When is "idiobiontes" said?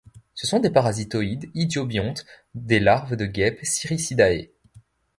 1.53-2.25